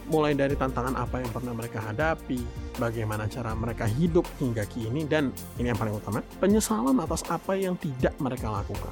Mulai 0.09 0.33
dari 0.33 0.57
tantangan 0.57 0.97
apa 0.97 1.21
yang 1.21 1.29
pernah 1.29 1.53
mereka 1.53 1.79
hadapi, 1.79 2.41
bagaimana 2.81 3.29
cara 3.29 3.53
mereka 3.53 3.85
hidup 3.85 4.25
hingga 4.41 4.65
kini, 4.65 5.05
dan 5.05 5.29
ini 5.61 5.69
yang 5.69 5.79
paling 5.79 5.95
utama, 5.95 6.25
penyesalan 6.41 6.97
atas 6.97 7.21
apa 7.29 7.53
yang 7.55 7.77
tidak 7.77 8.17
mereka 8.19 8.49
lakukan 8.49 8.91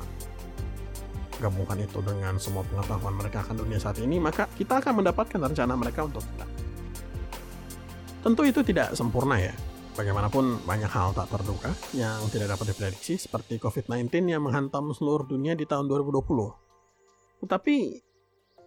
gabungkan 1.42 1.82
itu 1.82 1.98
dengan 2.06 2.38
semua 2.38 2.62
pengetahuan 2.62 3.18
mereka 3.18 3.42
akan 3.42 3.66
dunia 3.66 3.82
saat 3.82 3.98
ini, 3.98 4.22
maka 4.22 4.46
kita 4.54 4.78
akan 4.78 5.02
mendapatkan 5.02 5.42
rencana 5.42 5.74
mereka 5.74 6.06
untuk 6.06 6.22
kita. 6.22 6.46
Tentu 8.22 8.46
itu 8.46 8.62
tidak 8.62 8.94
sempurna 8.94 9.42
ya. 9.42 9.50
Bagaimanapun 9.92 10.64
banyak 10.64 10.88
hal 10.88 11.12
tak 11.12 11.28
terduga 11.36 11.76
yang 11.92 12.24
tidak 12.32 12.56
dapat 12.56 12.72
diprediksi 12.72 13.20
seperti 13.20 13.60
COVID-19 13.60 14.08
yang 14.24 14.40
menghantam 14.40 14.96
seluruh 14.96 15.28
dunia 15.28 15.52
di 15.52 15.68
tahun 15.68 15.92
2020. 15.92 17.44
Tetapi 17.44 17.78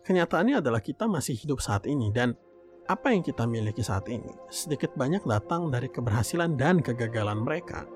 kenyataannya 0.05 0.61
adalah 0.61 0.85
kita 0.85 1.09
masih 1.09 1.33
hidup 1.33 1.65
saat 1.65 1.89
ini 1.89 2.13
dan 2.13 2.37
apa 2.85 3.17
yang 3.17 3.25
kita 3.25 3.49
miliki 3.49 3.81
saat 3.81 4.05
ini 4.13 4.29
sedikit 4.53 4.93
banyak 4.93 5.25
datang 5.25 5.73
dari 5.73 5.89
keberhasilan 5.89 6.61
dan 6.61 6.85
kegagalan 6.85 7.41
mereka 7.41 7.89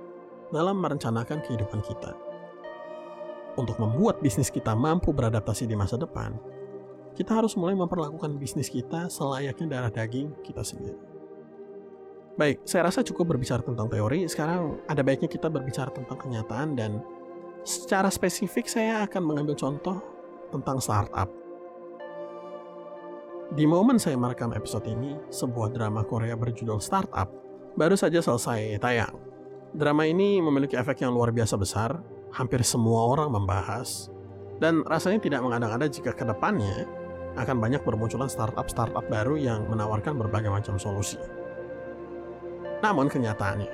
dalam 0.49 0.81
merencanakan 0.81 1.45
kehidupan 1.45 1.85
kita. 1.85 2.17
Untuk 3.61 3.77
membuat 3.77 4.25
bisnis 4.25 4.49
kita 4.49 4.73
mampu 4.73 5.13
beradaptasi 5.13 5.69
di 5.69 5.77
masa 5.77 6.01
depan, 6.01 6.33
kita 7.13 7.37
harus 7.37 7.59
mulai 7.61 7.77
memperlakukan 7.77 8.41
bisnis 8.41 8.73
kita 8.73 9.13
selayaknya 9.13 9.67
darah 9.69 9.93
daging 9.93 10.33
kita 10.41 10.65
sendiri. 10.65 11.18
Baik, 12.39 12.63
saya 12.63 12.87
rasa 12.87 13.03
cukup 13.03 13.35
berbicara 13.35 13.67
tentang 13.67 13.91
teori. 13.91 14.23
Sekarang 14.31 14.79
ada 14.87 15.03
baiknya 15.03 15.27
kita 15.27 15.51
berbicara 15.51 15.91
tentang 15.91 16.15
kenyataan 16.15 16.79
dan 16.79 17.03
secara 17.67 18.07
spesifik 18.15 18.71
saya 18.71 19.03
akan 19.11 19.27
mengambil 19.27 19.59
contoh 19.59 19.99
tentang 20.55 20.79
startup. 20.79 21.27
Di 23.59 23.67
momen 23.67 23.99
saya 23.99 24.15
merekam 24.15 24.55
episode 24.55 24.87
ini, 24.87 25.19
sebuah 25.35 25.75
drama 25.75 26.07
Korea 26.07 26.39
berjudul 26.39 26.79
Startup 26.79 27.27
baru 27.75 27.99
saja 27.99 28.23
selesai 28.23 28.79
tayang. 28.79 29.19
Drama 29.75 30.07
ini 30.07 30.39
memiliki 30.39 30.79
efek 30.79 31.03
yang 31.03 31.19
luar 31.19 31.35
biasa 31.35 31.59
besar, 31.59 31.99
hampir 32.39 32.63
semua 32.63 33.19
orang 33.19 33.35
membahas, 33.35 34.15
dan 34.63 34.87
rasanya 34.87 35.19
tidak 35.19 35.43
mengada-ngada 35.43 35.91
jika 35.91 36.15
ke 36.15 36.23
depannya 36.23 36.87
akan 37.35 37.59
banyak 37.59 37.83
bermunculan 37.83 38.31
startup-startup 38.31 39.11
baru 39.11 39.35
yang 39.35 39.67
menawarkan 39.67 40.15
berbagai 40.15 40.55
macam 40.55 40.79
solusi. 40.79 41.19
Namun 42.79 43.11
kenyataannya, 43.11 43.71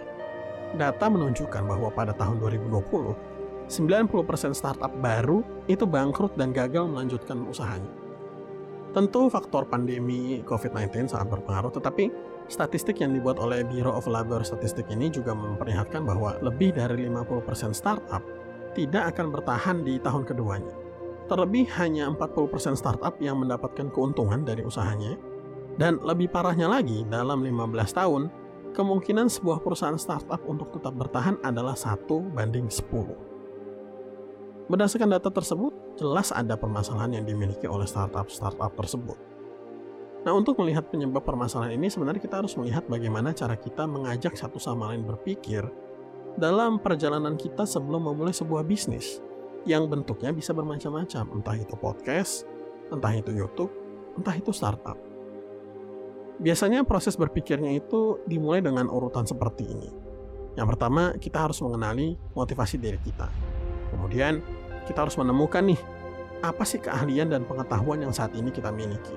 data 0.81 1.07
menunjukkan 1.07 1.63
bahwa 1.65 1.89
pada 1.93 2.17
tahun 2.17 2.41
2020, 2.41 3.35
90% 3.69 4.53
startup 4.53 4.93
baru 5.01 5.41
itu 5.69 5.89
bangkrut 5.89 6.37
dan 6.37 6.53
gagal 6.53 6.85
melanjutkan 6.85 7.45
usahanya. 7.49 7.89
Tentu 8.95 9.27
faktor 9.27 9.67
pandemi 9.67 10.39
COVID-19 10.47 11.11
sangat 11.11 11.27
berpengaruh, 11.35 11.73
tetapi 11.75 12.15
statistik 12.47 13.03
yang 13.03 13.11
dibuat 13.11 13.43
oleh 13.43 13.67
Bureau 13.67 13.99
of 13.99 14.07
Labor 14.07 14.47
Statistik 14.47 14.87
ini 14.87 15.11
juga 15.11 15.35
memperlihatkan 15.35 16.07
bahwa 16.07 16.39
lebih 16.39 16.77
dari 16.79 17.11
50% 17.11 17.75
startup 17.75 18.23
tidak 18.79 19.17
akan 19.17 19.35
bertahan 19.35 19.83
di 19.83 19.99
tahun 19.99 20.23
keduanya. 20.23 20.71
Terlebih 21.27 21.67
hanya 21.81 22.07
40% 22.13 22.79
startup 22.79 23.19
yang 23.19 23.41
mendapatkan 23.43 23.89
keuntungan 23.91 24.45
dari 24.45 24.63
usahanya, 24.63 25.19
dan 25.75 25.99
lebih 26.05 26.31
parahnya 26.31 26.71
lagi, 26.71 27.03
dalam 27.11 27.43
15 27.43 27.91
tahun, 27.91 28.31
kemungkinan 28.75 29.31
sebuah 29.31 29.63
perusahaan 29.63 29.95
startup 29.95 30.43
untuk 30.51 30.75
tetap 30.75 30.99
bertahan 30.99 31.39
adalah 31.47 31.79
satu 31.79 32.27
banding 32.35 32.67
10. 32.67 34.67
Berdasarkan 34.67 35.15
data 35.15 35.31
tersebut, 35.31 35.95
jelas 35.95 36.35
ada 36.35 36.59
permasalahan 36.59 37.23
yang 37.23 37.25
dimiliki 37.25 37.71
oleh 37.71 37.87
startup-startup 37.87 38.75
tersebut. 38.75 39.15
Nah, 40.25 40.33
untuk 40.33 40.57
melihat 40.59 40.89
penyebab 40.89 41.23
permasalahan 41.23 41.77
ini, 41.77 41.93
sebenarnya 41.93 42.19
kita 42.19 42.41
harus 42.41 42.57
melihat 42.57 42.83
bagaimana 42.89 43.37
cara 43.37 43.55
kita 43.55 43.85
mengajak 43.85 44.35
satu 44.35 44.57
sama 44.57 44.91
lain 44.91 45.05
berpikir 45.05 45.63
dalam 46.35 46.83
perjalanan 46.83 47.39
kita 47.39 47.63
sebelum 47.69 48.11
memulai 48.11 48.35
sebuah 48.35 48.67
bisnis 48.67 49.23
yang 49.69 49.87
bentuknya 49.87 50.33
bisa 50.33 50.57
bermacam-macam, 50.57 51.25
entah 51.31 51.57
itu 51.57 51.77
podcast, 51.77 52.49
entah 52.89 53.13
itu 53.13 53.37
YouTube, 53.37 53.71
entah 54.17 54.35
itu 54.35 54.51
startup. 54.51 54.97
Biasanya 56.43 56.83
proses 56.83 57.15
berpikirnya 57.15 57.79
itu 57.79 58.19
dimulai 58.27 58.59
dengan 58.59 58.91
urutan 58.91 59.23
seperti 59.23 59.71
ini. 59.71 59.91
Yang 60.59 60.67
pertama, 60.75 61.15
kita 61.19 61.47
harus 61.47 61.59
mengenali 61.63 62.19
motivasi 62.35 62.79
diri 62.79 62.99
kita. 63.03 63.31
Kemudian, 63.95 64.43
kita 64.87 65.07
harus 65.07 65.15
menemukan 65.15 65.63
nih, 65.63 65.79
apa 66.43 66.63
sih 66.67 66.83
keahlian 66.83 67.31
dan 67.31 67.47
pengetahuan 67.47 68.03
yang 68.03 68.11
saat 68.11 68.35
ini 68.35 68.51
kita 68.51 68.75
miliki. 68.75 69.15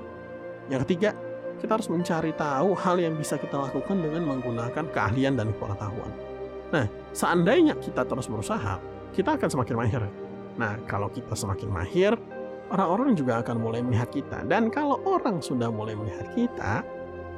Yang 0.69 0.85
ketiga, 0.85 1.09
kita 1.57 1.73
harus 1.73 1.89
mencari 1.89 2.31
tahu 2.37 2.77
hal 2.77 3.01
yang 3.01 3.17
bisa 3.17 3.41
kita 3.41 3.57
lakukan 3.57 3.97
dengan 3.97 4.21
menggunakan 4.29 4.85
keahlian 4.93 5.33
dan 5.41 5.49
pengetahuan. 5.57 6.13
Nah, 6.69 6.85
seandainya 7.17 7.73
kita 7.81 8.05
terus 8.05 8.29
berusaha, 8.29 8.77
kita 9.13 9.41
akan 9.41 9.49
semakin 9.49 9.75
mahir. 9.77 10.03
Nah, 10.57 10.77
kalau 10.85 11.09
kita 11.09 11.33
semakin 11.33 11.69
mahir, 11.69 12.13
orang-orang 12.69 13.17
juga 13.17 13.41
akan 13.41 13.57
mulai 13.57 13.81
melihat 13.81 14.09
kita. 14.11 14.43
Dan 14.45 14.69
kalau 14.69 15.01
orang 15.05 15.41
sudah 15.41 15.71
mulai 15.71 15.95
melihat 15.95 16.27
kita, 16.35 16.85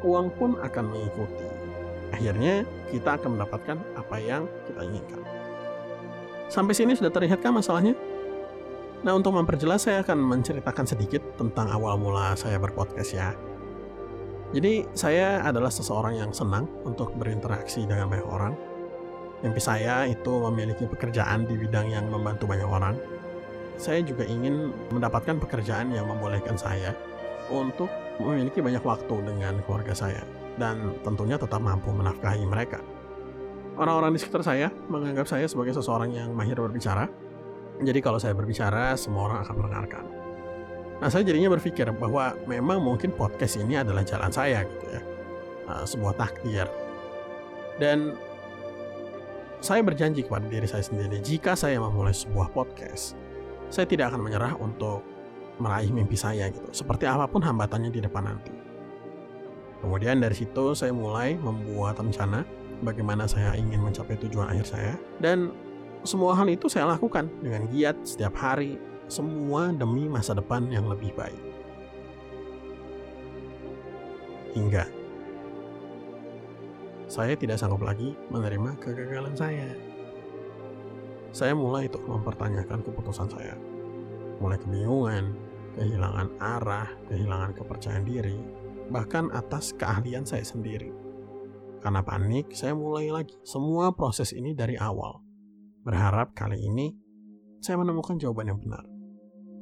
uang 0.03 0.27
pun 0.35 0.55
akan 0.59 0.85
mengikuti. 0.89 1.47
Akhirnya, 2.09 2.65
kita 2.89 3.21
akan 3.21 3.37
mendapatkan 3.37 3.77
apa 3.93 4.15
yang 4.17 4.49
kita 4.65 4.81
inginkan. 4.81 5.21
Sampai 6.49 6.73
sini 6.73 6.97
sudah 6.97 7.13
terlihatkah 7.13 7.53
masalahnya? 7.53 7.93
Nah, 9.05 9.13
untuk 9.15 9.37
memperjelas, 9.37 9.85
saya 9.85 10.01
akan 10.01 10.17
menceritakan 10.17 10.83
sedikit 10.89 11.21
tentang 11.37 11.69
awal 11.71 11.95
mula 11.95 12.33
saya 12.33 12.57
berpodcast 12.57 13.13
ya. 13.13 13.31
Jadi, 14.49 14.89
saya 14.97 15.45
adalah 15.45 15.69
seseorang 15.69 16.17
yang 16.17 16.31
senang 16.33 16.65
untuk 16.81 17.13
berinteraksi 17.13 17.85
dengan 17.85 18.09
banyak 18.09 18.27
orang. 18.27 18.53
Mimpi 19.39 19.61
saya 19.61 20.03
itu 20.09 20.33
memiliki 20.49 20.83
pekerjaan 20.89 21.47
di 21.47 21.55
bidang 21.55 21.87
yang 21.93 22.09
membantu 22.11 22.49
banyak 22.49 22.67
orang. 22.67 22.97
Saya 23.79 24.03
juga 24.03 24.27
ingin 24.27 24.75
mendapatkan 24.91 25.39
pekerjaan 25.39 25.95
yang 25.95 26.09
membolehkan 26.09 26.59
saya 26.59 26.91
untuk 27.47 27.87
memiliki 28.19 28.59
banyak 28.59 28.83
waktu 28.83 29.15
dengan 29.23 29.63
keluarga 29.63 29.95
saya 29.95 30.23
dan 30.59 30.99
tentunya 31.01 31.39
tetap 31.39 31.63
mampu 31.63 31.89
menafkahi 31.89 32.43
mereka. 32.43 32.83
Orang-orang 33.79 34.11
di 34.11 34.19
sekitar 34.19 34.43
saya 34.43 34.67
menganggap 34.91 35.23
saya 35.23 35.47
sebagai 35.47 35.71
seseorang 35.71 36.11
yang 36.11 36.35
mahir 36.35 36.59
berbicara. 36.59 37.07
Jadi 37.79 37.99
kalau 38.03 38.19
saya 38.19 38.35
berbicara, 38.35 38.91
semua 38.99 39.31
orang 39.31 39.39
akan 39.47 39.55
mendengarkan. 39.55 40.05
Nah, 40.99 41.07
saya 41.07 41.23
jadinya 41.23 41.47
berpikir 41.55 41.87
bahwa 41.95 42.35
memang 42.43 42.83
mungkin 42.83 43.15
podcast 43.15 43.55
ini 43.55 43.79
adalah 43.79 44.03
jalan 44.03 44.27
saya 44.35 44.67
gitu 44.67 44.87
ya. 44.91 45.01
Uh, 45.63 45.83
sebuah 45.87 46.19
takdir. 46.19 46.67
Dan 47.79 48.19
saya 49.63 49.79
berjanji 49.79 50.27
kepada 50.27 50.43
diri 50.51 50.67
saya 50.67 50.83
sendiri, 50.83 51.23
jika 51.23 51.55
saya 51.55 51.79
memulai 51.79 52.11
sebuah 52.11 52.51
podcast, 52.51 53.15
saya 53.71 53.87
tidak 53.87 54.11
akan 54.11 54.27
menyerah 54.27 54.59
untuk 54.59 55.07
meraih 55.59 55.91
mimpi 55.91 56.15
saya 56.15 56.49
gitu. 56.49 56.67
Seperti 56.71 57.05
apa 57.05 57.27
pun 57.27 57.43
hambatannya 57.43 57.91
di 57.91 58.01
depan 58.01 58.23
nanti. 58.25 58.51
Kemudian 59.79 60.19
dari 60.19 60.35
situ 60.35 60.75
saya 60.75 60.91
mulai 60.91 61.39
membuat 61.39 61.99
rencana 61.99 62.43
bagaimana 62.83 63.27
saya 63.27 63.55
ingin 63.55 63.79
mencapai 63.79 64.15
tujuan 64.19 64.51
akhir 64.51 64.65
saya 64.67 64.93
dan 65.23 65.51
semua 66.03 66.35
hal 66.35 66.47
itu 66.47 66.71
saya 66.71 66.87
lakukan 66.95 67.27
dengan 67.43 67.67
giat 67.71 67.95
setiap 68.07 68.35
hari, 68.39 68.79
semua 69.11 69.71
demi 69.75 70.07
masa 70.07 70.31
depan 70.35 70.67
yang 70.71 70.87
lebih 70.87 71.11
baik. 71.15 71.39
Hingga 74.55 74.99
saya 77.09 77.33
tidak 77.33 77.57
sanggup 77.57 77.81
lagi 77.81 78.13
menerima 78.29 78.77
kegagalan 78.77 79.33
saya. 79.33 79.73
Saya 81.33 81.57
mulai 81.57 81.89
untuk 81.89 82.05
mempertanyakan 82.05 82.85
keputusan 82.85 83.27
saya. 83.33 83.57
Mulai 84.37 84.61
kebingungan, 84.61 85.33
kehilangan 85.77 86.39
arah, 86.39 86.89
kehilangan 87.09 87.53
kepercayaan 87.53 88.05
diri, 88.05 88.37
bahkan 88.89 89.29
atas 89.29 89.75
keahlian 89.77 90.25
saya 90.25 90.45
sendiri. 90.45 90.89
Karena 91.79 92.03
panik, 92.03 92.51
saya 92.51 92.75
mulai 92.75 93.07
lagi 93.07 93.35
semua 93.45 93.95
proses 93.95 94.35
ini 94.35 94.51
dari 94.51 94.75
awal. 94.75 95.23
Berharap 95.85 96.35
kali 96.35 96.59
ini 96.59 96.91
saya 97.63 97.79
menemukan 97.79 98.19
jawaban 98.19 98.51
yang 98.51 98.59
benar. 98.59 98.83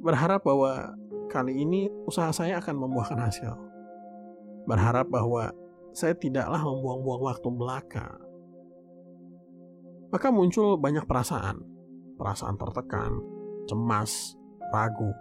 Berharap 0.02 0.42
bahwa 0.42 0.94
kali 1.30 1.62
ini 1.62 1.86
usaha 2.06 2.30
saya 2.34 2.58
akan 2.58 2.74
membuahkan 2.74 3.18
hasil. 3.18 3.54
Berharap 4.66 5.06
bahwa 5.10 5.54
saya 5.94 6.14
tidaklah 6.14 6.62
membuang-buang 6.62 7.22
waktu 7.26 7.48
belaka. 7.54 8.06
Maka 10.08 10.28
muncul 10.32 10.80
banyak 10.80 11.04
perasaan, 11.04 11.60
perasaan 12.16 12.56
tertekan, 12.56 13.12
cemas, 13.68 14.34
ragu. 14.72 15.12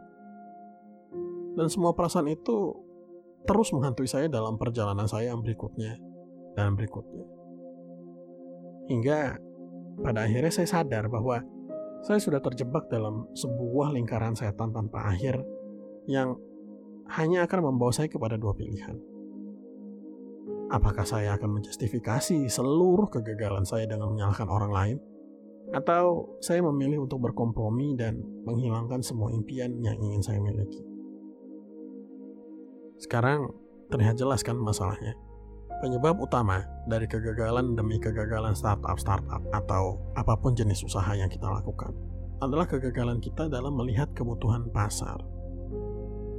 Dan 1.58 1.68
semua 1.74 1.98
perasaan 1.98 2.30
itu 2.30 2.78
terus 3.50 3.74
menghantui 3.74 4.06
saya 4.06 4.30
dalam 4.30 4.62
perjalanan 4.62 5.10
saya 5.10 5.34
yang 5.34 5.42
berikutnya 5.42 5.98
dan 6.54 6.78
berikutnya. 6.78 7.26
Hingga 8.88 9.20
pada 10.06 10.30
akhirnya 10.30 10.54
saya 10.54 10.70
sadar 10.70 11.10
bahwa 11.10 11.42
saya 12.06 12.22
sudah 12.22 12.38
terjebak 12.38 12.86
dalam 12.94 13.26
sebuah 13.34 13.90
lingkaran 13.98 14.38
setan 14.38 14.70
tanpa 14.70 15.10
akhir 15.10 15.42
yang 16.06 16.38
hanya 17.18 17.50
akan 17.50 17.74
membawa 17.74 17.90
saya 17.90 18.06
kepada 18.06 18.38
dua 18.38 18.54
pilihan 18.54 18.96
Apakah 20.68 21.08
saya 21.08 21.40
akan 21.40 21.60
menjustifikasi 21.60 22.52
seluruh 22.52 23.08
kegagalan 23.08 23.64
saya 23.64 23.88
dengan 23.88 24.12
menyalahkan 24.12 24.52
orang 24.52 24.72
lain? 24.76 24.98
Atau 25.72 26.36
saya 26.44 26.60
memilih 26.60 27.08
untuk 27.08 27.24
berkompromi 27.24 27.96
dan 27.96 28.20
menghilangkan 28.44 29.00
semua 29.00 29.32
impian 29.32 29.80
yang 29.80 29.96
ingin 29.96 30.20
saya 30.20 30.44
miliki? 30.44 30.84
Sekarang 32.98 33.54
terlihat 33.94 34.18
jelas 34.18 34.42
kan 34.44 34.58
masalahnya. 34.58 35.14
Penyebab 35.78 36.18
utama 36.18 36.66
dari 36.90 37.06
kegagalan 37.06 37.78
demi 37.78 38.02
kegagalan 38.02 38.58
startup-startup 38.58 39.46
atau 39.54 40.02
apa 40.18 40.34
pun 40.34 40.58
jenis 40.58 40.82
usaha 40.82 41.14
yang 41.14 41.30
kita 41.30 41.46
lakukan 41.46 41.94
adalah 42.42 42.66
kegagalan 42.66 43.22
kita 43.22 43.46
dalam 43.46 43.78
melihat 43.78 44.10
kebutuhan 44.18 44.66
pasar 44.74 45.22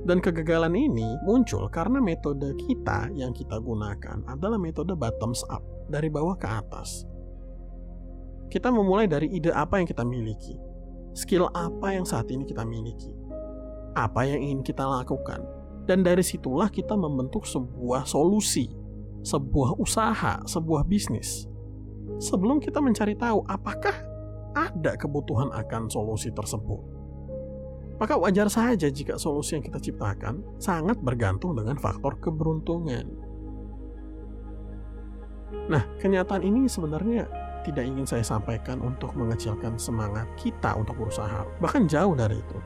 dan 0.09 0.25
kegagalan 0.25 0.73
ini 0.73 1.21
muncul 1.21 1.69
karena 1.69 2.01
metode 2.01 2.57
kita 2.65 3.13
yang 3.13 3.37
kita 3.37 3.61
gunakan 3.61 4.25
adalah 4.25 4.57
metode 4.57 4.97
bottoms 4.97 5.45
up, 5.53 5.61
dari 5.93 6.09
bawah 6.09 6.33
ke 6.33 6.49
atas. 6.49 7.05
Kita 8.49 8.73
memulai 8.73 9.05
dari 9.05 9.29
ide 9.29 9.53
apa 9.53 9.77
yang 9.77 9.85
kita 9.85 10.09
miliki, 10.09 10.57
skill 11.13 11.53
apa 11.53 11.93
yang 11.93 12.09
saat 12.09 12.25
ini 12.33 12.49
kita 12.49 12.65
miliki, 12.65 13.13
apa 13.93 14.25
yang 14.25 14.41
ingin 14.41 14.61
kita 14.65 14.81
lakukan, 14.81 15.45
dan 15.89 16.05
dari 16.05 16.21
situlah 16.21 16.69
kita 16.69 16.93
membentuk 16.93 17.49
sebuah 17.49 18.05
solusi, 18.05 18.69
sebuah 19.25 19.81
usaha, 19.81 20.45
sebuah 20.45 20.85
bisnis. 20.85 21.49
Sebelum 22.21 22.61
kita 22.61 22.85
mencari 22.85 23.17
tahu 23.17 23.41
apakah 23.49 23.97
ada 24.53 25.01
kebutuhan 25.01 25.49
akan 25.49 25.89
solusi 25.89 26.29
tersebut. 26.29 27.01
Maka 27.99 28.15
wajar 28.15 28.47
saja 28.47 28.87
jika 28.87 29.19
solusi 29.19 29.59
yang 29.59 29.65
kita 29.65 29.81
ciptakan 29.81 30.45
sangat 30.61 31.01
bergantung 31.01 31.57
dengan 31.57 31.81
faktor 31.81 32.21
keberuntungan. 32.21 33.09
Nah, 35.73 35.83
kenyataan 35.99 36.45
ini 36.45 36.69
sebenarnya 36.69 37.27
tidak 37.67 37.85
ingin 37.89 38.07
saya 38.07 38.23
sampaikan 38.23 38.79
untuk 38.85 39.17
mengecilkan 39.19 39.75
semangat 39.81 40.29
kita 40.39 40.79
untuk 40.79 40.95
berusaha, 41.01 41.43
bahkan 41.59 41.91
jauh 41.91 42.15
dari 42.15 42.39
itu. 42.39 42.59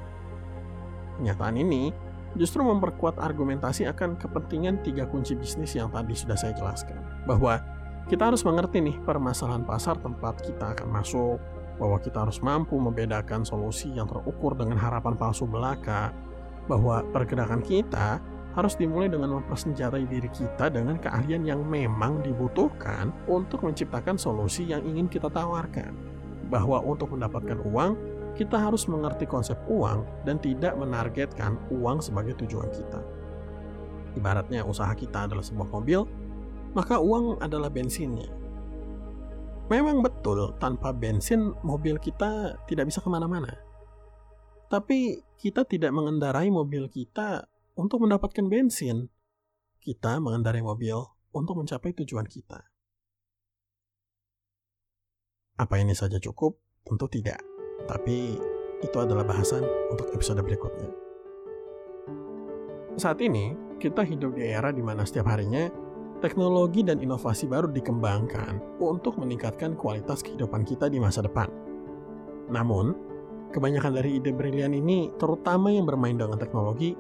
Kenyataan 1.16 1.56
ini 1.56 1.94
justru 2.36 2.64
memperkuat 2.64 3.20
argumentasi 3.20 3.84
akan 3.88 4.16
kepentingan 4.16 4.80
tiga 4.80 5.04
kunci 5.08 5.36
bisnis 5.36 5.76
yang 5.76 5.92
tadi 5.92 6.16
sudah 6.16 6.36
saya 6.36 6.56
jelaskan. 6.56 6.96
Bahwa 7.28 7.60
kita 8.08 8.32
harus 8.32 8.42
mengerti 8.42 8.82
nih 8.82 8.96
permasalahan 9.04 9.62
pasar 9.62 10.00
tempat 10.00 10.42
kita 10.42 10.74
akan 10.74 10.88
masuk, 10.90 11.38
bahwa 11.78 11.96
kita 12.02 12.24
harus 12.24 12.38
mampu 12.42 12.76
membedakan 12.76 13.46
solusi 13.46 13.92
yang 13.94 14.10
terukur 14.10 14.56
dengan 14.58 14.76
harapan 14.78 15.14
palsu 15.16 15.48
belaka, 15.48 16.10
bahwa 16.66 17.02
pergerakan 17.10 17.62
kita 17.62 18.22
harus 18.52 18.76
dimulai 18.76 19.08
dengan 19.08 19.40
mempersenjatai 19.40 20.04
diri 20.04 20.28
kita 20.28 20.68
dengan 20.68 21.00
keahlian 21.00 21.48
yang 21.48 21.64
memang 21.64 22.20
dibutuhkan 22.20 23.08
untuk 23.24 23.64
menciptakan 23.64 24.20
solusi 24.20 24.68
yang 24.68 24.84
ingin 24.84 25.08
kita 25.08 25.32
tawarkan. 25.32 25.96
Bahwa 26.52 26.84
untuk 26.84 27.16
mendapatkan 27.16 27.64
uang, 27.64 27.96
kita 28.38 28.56
harus 28.56 28.88
mengerti 28.88 29.28
konsep 29.28 29.56
uang 29.68 30.24
dan 30.24 30.40
tidak 30.40 30.72
menargetkan 30.76 31.60
uang 31.68 32.00
sebagai 32.00 32.36
tujuan 32.44 32.68
kita. 32.72 33.00
Ibaratnya 34.16 34.64
usaha 34.64 34.92
kita 34.92 35.28
adalah 35.28 35.44
sebuah 35.44 35.68
mobil, 35.72 36.04
maka 36.72 37.00
uang 37.00 37.40
adalah 37.40 37.68
bensinnya 37.68 38.42
Memang 39.72 40.04
betul, 40.04 40.52
tanpa 40.60 40.92
bensin 40.92 41.54
mobil 41.64 41.96
kita 41.96 42.60
tidak 42.68 42.92
bisa 42.92 43.00
ke 43.00 43.08
mana-mana. 43.08 43.56
Tapi 44.68 45.24
kita 45.40 45.64
tidak 45.64 45.96
mengendarai 45.96 46.52
mobil 46.52 46.92
kita 46.92 47.48
untuk 47.72 48.04
mendapatkan 48.04 48.44
bensin. 48.52 49.08
Kita 49.80 50.20
mengendarai 50.20 50.60
mobil 50.60 51.00
untuk 51.32 51.56
mencapai 51.56 51.96
tujuan 51.96 52.28
kita. 52.28 52.68
Apa 55.56 55.80
ini 55.80 55.96
saja 55.96 56.20
cukup? 56.20 56.60
Tentu 56.84 57.08
tidak. 57.08 57.40
Tapi 57.86 58.38
itu 58.82 58.96
adalah 58.98 59.22
bahasan 59.22 59.62
untuk 59.90 60.10
episode 60.10 60.42
berikutnya. 60.42 60.90
Saat 62.98 63.22
ini, 63.24 63.56
kita 63.80 64.04
hidup 64.04 64.36
di 64.36 64.52
era 64.52 64.68
di 64.70 64.84
mana 64.84 65.06
setiap 65.06 65.32
harinya 65.32 65.70
teknologi 66.22 66.86
dan 66.86 67.02
inovasi 67.02 67.50
baru 67.50 67.66
dikembangkan 67.72 68.78
untuk 68.78 69.18
meningkatkan 69.18 69.74
kualitas 69.74 70.22
kehidupan 70.22 70.62
kita 70.62 70.86
di 70.86 71.02
masa 71.02 71.24
depan. 71.24 71.50
Namun, 72.52 72.94
kebanyakan 73.50 73.98
dari 73.98 74.22
ide 74.22 74.30
brilian 74.30 74.70
ini, 74.76 75.10
terutama 75.18 75.74
yang 75.74 75.88
bermain 75.88 76.14
dengan 76.14 76.38
teknologi, 76.38 76.94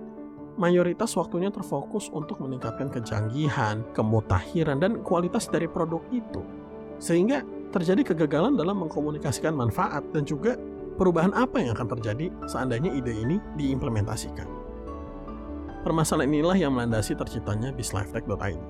mayoritas 0.58 1.14
waktunya 1.14 1.48
terfokus 1.54 2.10
untuk 2.10 2.42
meningkatkan 2.42 2.90
kejanggihan, 2.90 3.86
kemutahiran, 3.94 4.82
dan 4.82 5.00
kualitas 5.06 5.46
dari 5.46 5.70
produk 5.70 6.02
itu. 6.10 6.42
Sehingga 6.98 7.42
terjadi 7.72 8.12
kegagalan 8.12 8.58
dalam 8.58 8.84
mengkomunikasikan 8.84 9.56
manfaat 9.56 10.04
dan 10.12 10.26
juga 10.28 10.58
perubahan 10.96 11.32
apa 11.32 11.60
yang 11.60 11.72
akan 11.76 11.88
terjadi 11.98 12.30
seandainya 12.46 12.92
ide 12.92 13.12
ini 13.12 13.36
diimplementasikan. 13.56 14.48
Permasalahan 15.82 16.30
inilah 16.30 16.56
yang 16.58 16.72
melandasi 16.78 17.18
terciptanya 17.18 17.74
bislifetech.id. 17.74 18.62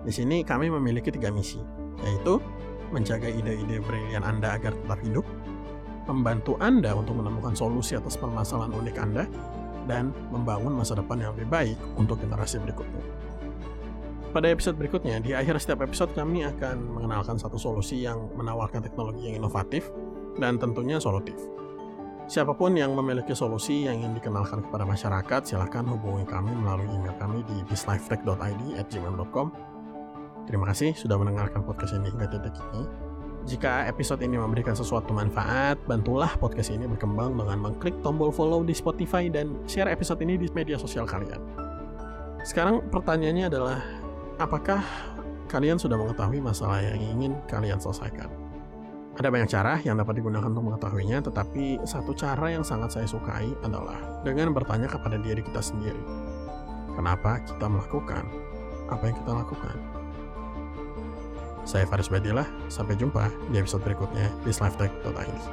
Di 0.00 0.12
sini 0.12 0.40
kami 0.40 0.72
memiliki 0.72 1.12
tiga 1.12 1.28
misi, 1.28 1.60
yaitu 2.00 2.40
menjaga 2.88 3.28
ide-ide 3.28 3.84
brilian 3.84 4.24
Anda 4.24 4.56
agar 4.56 4.72
tetap 4.72 4.98
hidup, 5.04 5.28
membantu 6.08 6.56
Anda 6.56 6.96
untuk 6.96 7.20
menemukan 7.20 7.52
solusi 7.52 8.00
atas 8.00 8.16
permasalahan 8.16 8.72
unik 8.72 8.96
Anda, 8.96 9.28
dan 9.84 10.16
membangun 10.32 10.72
masa 10.72 10.96
depan 10.96 11.20
yang 11.20 11.36
lebih 11.36 11.52
baik 11.52 11.78
untuk 12.00 12.16
generasi 12.16 12.56
berikutnya. 12.64 13.04
Pada 14.30 14.46
episode 14.46 14.78
berikutnya, 14.78 15.18
di 15.18 15.34
akhir 15.34 15.58
setiap 15.58 15.82
episode 15.82 16.14
kami 16.14 16.46
akan 16.46 16.80
mengenalkan 16.86 17.34
satu 17.34 17.58
solusi 17.58 18.06
yang 18.06 18.30
menawarkan 18.38 18.78
teknologi 18.78 19.26
yang 19.26 19.42
inovatif 19.42 19.90
dan 20.38 20.60
tentunya 20.60 21.00
solutif. 21.02 21.34
Siapa 22.30 22.54
pun 22.54 22.78
yang 22.78 22.94
memiliki 22.94 23.34
solusi 23.34 23.90
yang 23.90 24.06
ingin 24.06 24.14
dikenalkan 24.14 24.62
kepada 24.62 24.86
masyarakat, 24.86 25.50
silahkan 25.50 25.82
hubungi 25.82 26.22
kami 26.30 26.54
melalui 26.54 26.86
email 26.94 27.10
kami 27.18 27.42
di 27.42 27.58
bislifetech.id 27.66 28.78
at 28.78 28.86
gmail.com 28.86 29.70
Terima 30.50 30.66
kasih 30.66 30.94
sudah 30.98 31.14
mendengarkan 31.14 31.62
podcast 31.66 31.94
ini 31.94 32.10
hingga 32.10 32.26
titik 32.26 32.54
ini. 32.74 32.82
Jika 33.46 33.86
episode 33.86 34.20
ini 34.22 34.34
memberikan 34.34 34.74
sesuatu 34.74 35.14
manfaat, 35.14 35.78
bantulah 35.86 36.34
podcast 36.36 36.74
ini 36.74 36.90
berkembang 36.90 37.38
dengan 37.38 37.70
mengklik 37.70 37.98
tombol 38.04 38.34
follow 38.34 38.66
di 38.66 38.74
Spotify 38.74 39.30
dan 39.32 39.58
share 39.70 39.86
episode 39.86 40.18
ini 40.26 40.36
di 40.36 40.50
media 40.52 40.74
sosial 40.74 41.06
kalian. 41.06 41.38
Sekarang 42.42 42.82
pertanyaannya 42.90 43.46
adalah, 43.46 43.78
apakah 44.42 44.82
kalian 45.46 45.78
sudah 45.78 45.94
mengetahui 45.94 46.42
masalah 46.42 46.82
yang 46.82 46.98
ingin 46.98 47.32
kalian 47.46 47.78
selesaikan? 47.78 48.28
Ada 49.20 49.28
banyak 49.28 49.52
cara 49.52 49.76
yang 49.84 50.00
dapat 50.00 50.16
digunakan 50.16 50.48
untuk 50.48 50.72
mengetahuinya, 50.72 51.20
tetapi 51.20 51.84
satu 51.84 52.16
cara 52.16 52.56
yang 52.56 52.64
sangat 52.64 52.96
saya 52.96 53.04
sukai 53.04 53.52
adalah 53.60 54.00
dengan 54.24 54.56
bertanya 54.56 54.88
kepada 54.88 55.20
diri 55.20 55.44
kita 55.44 55.60
sendiri. 55.60 56.00
Kenapa 56.96 57.36
kita 57.44 57.68
melakukan 57.68 58.24
apa 58.88 59.04
yang 59.04 59.16
kita 59.20 59.32
lakukan? 59.36 59.76
Saya 61.68 61.84
Faris 61.84 62.08
Badillah, 62.08 62.48
sampai 62.72 62.96
jumpa 62.96 63.28
di 63.52 63.60
episode 63.60 63.84
berikutnya 63.84 64.32
di 64.40 64.56
SliveTech.id. 64.56 65.44